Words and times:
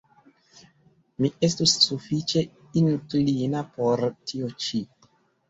Mi 1.25 1.29
estus 1.47 1.73
sufiĉe 1.89 2.43
inklina 2.83 3.63
por 3.77 4.05
tio 4.33 4.53
ĉi. 4.67 4.85